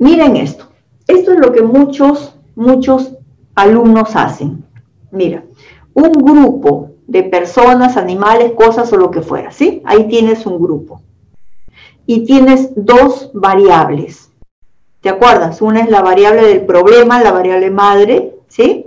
Miren 0.00 0.36
esto. 0.36 0.64
Esto 1.06 1.32
es 1.32 1.38
lo 1.38 1.52
que 1.52 1.62
muchos, 1.62 2.34
muchos 2.54 3.12
alumnos 3.54 4.16
hacen. 4.16 4.64
Mira, 5.10 5.44
un 5.92 6.12
grupo 6.12 6.92
de 7.06 7.22
personas, 7.24 7.98
animales, 7.98 8.52
cosas 8.52 8.90
o 8.94 8.96
lo 8.96 9.10
que 9.10 9.20
fuera, 9.20 9.52
¿sí? 9.52 9.82
Ahí 9.84 10.08
tienes 10.08 10.46
un 10.46 10.58
grupo. 10.58 11.02
Y 12.06 12.24
tienes 12.24 12.70
dos 12.76 13.30
variables. 13.34 14.30
¿Te 15.02 15.10
acuerdas? 15.10 15.60
Una 15.60 15.80
es 15.80 15.90
la 15.90 16.00
variable 16.00 16.46
del 16.46 16.64
problema, 16.64 17.22
la 17.22 17.32
variable 17.32 17.70
madre, 17.70 18.34
¿sí? 18.48 18.86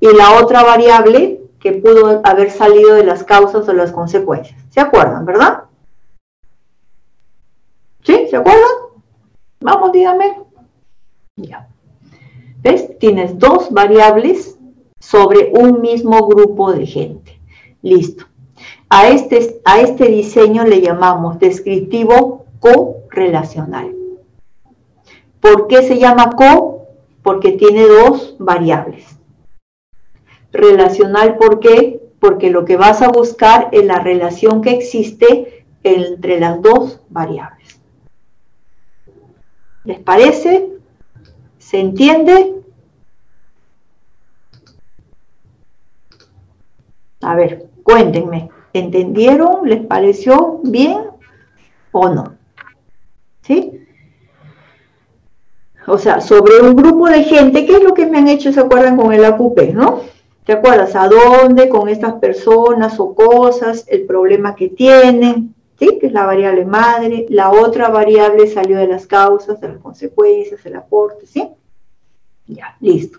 Y 0.00 0.08
la 0.08 0.40
otra 0.42 0.64
variable 0.64 1.40
que 1.60 1.72
pudo 1.72 2.20
haber 2.24 2.50
salido 2.50 2.94
de 2.94 3.04
las 3.04 3.22
causas 3.22 3.68
o 3.68 3.72
las 3.72 3.92
consecuencias. 3.92 4.60
¿Se 4.70 4.80
acuerdan, 4.80 5.24
verdad? 5.24 5.64
¿Sí? 8.02 8.26
¿Se 8.28 8.36
acuerdan? 8.36 8.88
Vamos, 9.60 9.92
dígame. 9.92 10.47
Tienes 12.98 13.38
dos 13.38 13.70
variables 13.70 14.58
sobre 14.98 15.52
un 15.52 15.80
mismo 15.80 16.26
grupo 16.26 16.72
de 16.72 16.86
gente. 16.86 17.40
Listo. 17.82 18.24
A 18.90 19.08
este, 19.08 19.60
a 19.64 19.80
este 19.80 20.06
diseño 20.06 20.64
le 20.64 20.80
llamamos 20.80 21.38
descriptivo 21.38 22.46
correlacional. 22.58 23.94
¿Por 25.40 25.68
qué 25.68 25.82
se 25.82 25.98
llama 25.98 26.30
co? 26.30 26.86
Porque 27.22 27.52
tiene 27.52 27.86
dos 27.86 28.36
variables. 28.38 29.18
Relacional, 30.52 31.36
¿por 31.36 31.60
qué? 31.60 32.02
Porque 32.18 32.50
lo 32.50 32.64
que 32.64 32.76
vas 32.76 33.02
a 33.02 33.08
buscar 33.08 33.68
es 33.72 33.84
la 33.84 34.00
relación 34.00 34.62
que 34.62 34.70
existe 34.70 35.66
entre 35.84 36.40
las 36.40 36.60
dos 36.62 37.00
variables. 37.10 37.80
¿Les 39.84 40.00
parece? 40.00 40.68
¿Se 41.58 41.78
entiende? 41.78 42.54
A 47.20 47.34
ver, 47.34 47.68
cuéntenme, 47.82 48.50
¿entendieron? 48.72 49.68
¿Les 49.68 49.84
pareció 49.84 50.60
bien 50.62 50.98
o 51.92 52.08
no? 52.08 52.34
¿Sí? 53.42 53.86
O 55.86 55.96
sea, 55.96 56.20
sobre 56.20 56.60
un 56.60 56.76
grupo 56.76 57.08
de 57.08 57.24
gente, 57.24 57.64
¿qué 57.64 57.76
es 57.76 57.82
lo 57.82 57.94
que 57.94 58.06
me 58.06 58.18
han 58.18 58.28
hecho, 58.28 58.52
se 58.52 58.60
acuerdan 58.60 58.96
con 58.96 59.12
el 59.12 59.24
AQP, 59.24 59.72
no? 59.72 60.02
¿Te 60.44 60.52
acuerdas 60.52 60.94
a 60.94 61.08
dónde, 61.08 61.68
con 61.68 61.88
estas 61.88 62.14
personas 62.14 63.00
o 63.00 63.14
cosas, 63.14 63.84
el 63.88 64.06
problema 64.06 64.54
que 64.54 64.68
tienen? 64.68 65.54
¿Sí? 65.78 65.98
Que 66.00 66.08
es 66.08 66.12
la 66.12 66.26
variable 66.26 66.64
madre. 66.64 67.26
La 67.28 67.50
otra 67.50 67.88
variable 67.88 68.46
salió 68.46 68.78
de 68.78 68.86
las 68.86 69.06
causas, 69.06 69.60
de 69.60 69.68
las 69.68 69.78
consecuencias, 69.78 70.64
el 70.66 70.76
aporte, 70.76 71.26
¿sí? 71.26 71.48
Ya, 72.46 72.76
listo. 72.80 73.18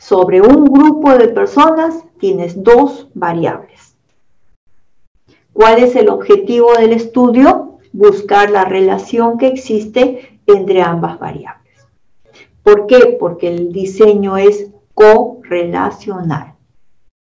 Sobre 0.00 0.40
un 0.40 0.64
grupo 0.64 1.12
de 1.18 1.28
personas 1.28 2.06
tienes 2.18 2.64
dos 2.64 3.08
variables. 3.12 3.98
¿Cuál 5.52 5.84
es 5.84 5.94
el 5.94 6.08
objetivo 6.08 6.72
del 6.72 6.94
estudio? 6.94 7.76
Buscar 7.92 8.50
la 8.50 8.64
relación 8.64 9.36
que 9.36 9.48
existe 9.48 10.40
entre 10.46 10.80
ambas 10.80 11.18
variables. 11.18 11.86
¿Por 12.62 12.86
qué? 12.86 13.18
Porque 13.20 13.48
el 13.48 13.74
diseño 13.74 14.38
es 14.38 14.70
correlacional. 14.94 16.54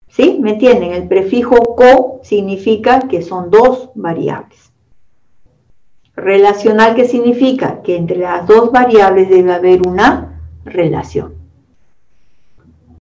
¿Sí? 0.07 0.37
¿Me 0.39 0.51
entienden? 0.51 0.91
El 0.91 1.07
prefijo 1.07 1.75
co 1.75 2.19
significa 2.21 3.07
que 3.07 3.23
son 3.23 3.49
dos 3.49 3.89
variables. 3.95 4.71
Relacional, 6.15 6.93
¿qué 6.93 7.05
significa? 7.05 7.81
Que 7.81 7.95
entre 7.95 8.19
las 8.19 8.45
dos 8.45 8.71
variables 8.71 9.31
debe 9.31 9.51
haber 9.51 9.87
una 9.87 10.39
relación. 10.63 11.40